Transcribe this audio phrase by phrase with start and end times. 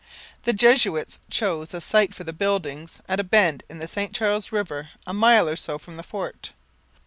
[0.45, 4.51] The Jesuits chose a site for the buildings at a bend in the St Charles
[4.51, 6.53] river a mile or so from the fort.